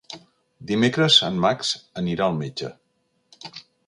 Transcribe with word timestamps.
Dimecres 0.69 1.17
en 1.27 1.37
Max 1.43 1.73
anirà 2.03 2.31
al 2.31 2.39
metge. 2.39 2.73